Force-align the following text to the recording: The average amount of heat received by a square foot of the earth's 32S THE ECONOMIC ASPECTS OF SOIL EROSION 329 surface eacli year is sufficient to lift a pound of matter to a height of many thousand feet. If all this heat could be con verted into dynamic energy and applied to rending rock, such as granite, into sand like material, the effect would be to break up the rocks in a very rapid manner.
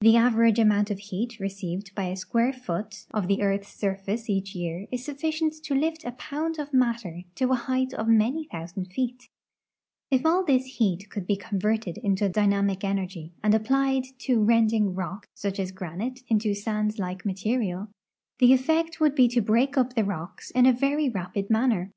The 0.00 0.16
average 0.16 0.58
amount 0.58 0.90
of 0.90 0.98
heat 0.98 1.38
received 1.38 1.94
by 1.94 2.06
a 2.06 2.16
square 2.16 2.52
foot 2.52 3.06
of 3.14 3.28
the 3.28 3.40
earth's 3.40 3.68
32S 3.68 3.80
THE 3.80 3.86
ECONOMIC 3.86 3.98
ASPECTS 4.00 4.00
OF 4.02 4.24
SOIL 4.26 4.32
EROSION 4.34 4.36
329 4.42 4.42
surface 4.42 4.50
eacli 4.50 4.54
year 4.60 4.86
is 4.90 5.04
sufficient 5.04 5.52
to 5.62 5.74
lift 5.76 6.04
a 6.04 6.10
pound 6.10 6.58
of 6.58 6.74
matter 6.74 7.22
to 7.36 7.52
a 7.52 7.54
height 7.54 7.94
of 7.94 8.08
many 8.08 8.48
thousand 8.50 8.86
feet. 8.86 9.28
If 10.10 10.26
all 10.26 10.44
this 10.44 10.64
heat 10.78 11.08
could 11.08 11.24
be 11.24 11.36
con 11.36 11.60
verted 11.60 11.98
into 12.02 12.28
dynamic 12.28 12.82
energy 12.82 13.32
and 13.44 13.54
applied 13.54 14.06
to 14.26 14.42
rending 14.42 14.96
rock, 14.96 15.28
such 15.36 15.60
as 15.60 15.70
granite, 15.70 16.24
into 16.26 16.52
sand 16.52 16.98
like 16.98 17.24
material, 17.24 17.92
the 18.40 18.52
effect 18.52 18.98
would 18.98 19.14
be 19.14 19.28
to 19.28 19.40
break 19.40 19.78
up 19.78 19.94
the 19.94 20.02
rocks 20.02 20.50
in 20.50 20.66
a 20.66 20.72
very 20.72 21.08
rapid 21.08 21.48
manner. 21.48 21.92